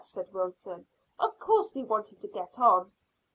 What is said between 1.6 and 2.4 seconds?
we wanted to